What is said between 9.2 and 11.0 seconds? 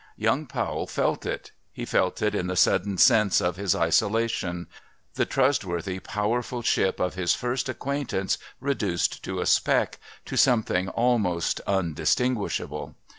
to a speck, to something